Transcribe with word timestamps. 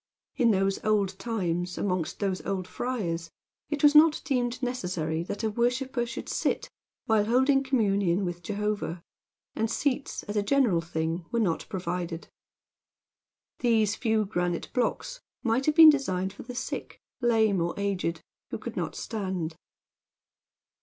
In 0.35 0.49
those 0.49 0.83
old 0.83 1.19
times, 1.19 1.77
and 1.77 1.85
amongst 1.85 2.17
those 2.19 2.43
old 2.43 2.67
friars, 2.67 3.29
it 3.69 3.83
was 3.83 3.93
not 3.93 4.19
deemed 4.25 4.63
necessary 4.63 5.21
that 5.21 5.43
a 5.43 5.49
worshiper 5.51 6.07
should 6.07 6.27
sit 6.27 6.71
while 7.05 7.25
holding 7.25 7.61
communion 7.61 8.25
with 8.25 8.41
Jehovah; 8.41 9.03
and 9.55 9.69
seats, 9.69 10.23
as 10.23 10.35
a 10.35 10.41
general 10.41 10.81
thing, 10.81 11.25
were 11.31 11.39
not 11.39 11.67
provided. 11.69 12.29
These 13.59 13.95
few 13.95 14.25
granite 14.25 14.71
blocks 14.73 15.21
might 15.43 15.67
have 15.67 15.75
been 15.75 15.91
designed 15.91 16.33
for 16.33 16.41
the 16.41 16.55
sick, 16.55 16.99
lame, 17.21 17.61
or 17.61 17.79
aged, 17.79 18.23
who 18.49 18.57
could 18.57 18.75
not 18.75 18.95
stand. 18.95 19.55